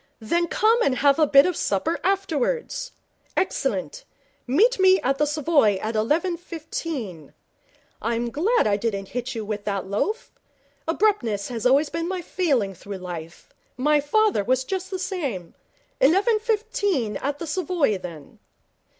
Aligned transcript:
'Then 0.19 0.47
come 0.47 0.81
and 0.81 0.95
have 0.95 1.19
a 1.19 1.27
bit 1.27 1.45
of 1.45 1.55
supper 1.55 1.99
afterwards. 2.03 2.91
Excellent. 3.37 4.03
Meet 4.47 4.79
me 4.79 4.99
at 5.01 5.19
the 5.19 5.27
Savoy 5.27 5.75
at 5.77 5.95
eleven 5.95 6.37
fifteen. 6.37 7.35
I'm 8.01 8.31
glad 8.31 8.65
I 8.65 8.77
didn't 8.77 9.09
hit 9.09 9.35
you 9.35 9.45
with 9.45 9.63
that 9.65 9.85
loaf. 9.85 10.31
Abruptness 10.87 11.49
has 11.49 11.67
been 11.91 12.07
my 12.07 12.23
failing 12.23 12.73
through 12.73 12.97
life. 12.97 13.53
My 13.77 13.99
father 13.99 14.43
was 14.43 14.63
just 14.63 14.89
the 14.89 14.97
same. 14.97 15.53
Eleven 15.99 16.39
fifteen 16.39 17.17
at 17.17 17.37
the 17.37 17.45
Savoy, 17.45 17.99
then.' 17.99 18.39